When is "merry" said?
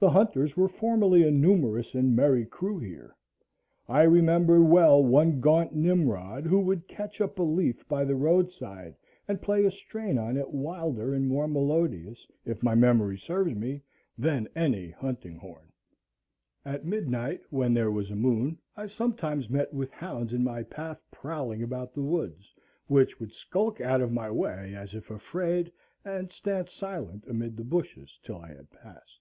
2.16-2.44